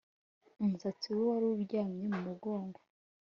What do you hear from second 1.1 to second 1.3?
we